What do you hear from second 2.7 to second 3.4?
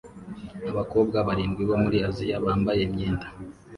imyenda